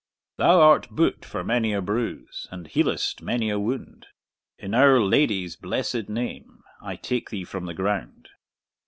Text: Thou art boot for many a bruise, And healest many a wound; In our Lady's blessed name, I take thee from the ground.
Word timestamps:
Thou 0.37 0.59
art 0.61 0.89
boot 0.89 1.23
for 1.23 1.43
many 1.43 1.73
a 1.73 1.79
bruise, 1.79 2.47
And 2.49 2.65
healest 2.65 3.21
many 3.21 3.51
a 3.51 3.59
wound; 3.59 4.07
In 4.57 4.73
our 4.73 4.99
Lady's 4.99 5.55
blessed 5.55 6.09
name, 6.09 6.63
I 6.81 6.95
take 6.95 7.29
thee 7.29 7.43
from 7.43 7.67
the 7.67 7.75
ground. 7.75 8.29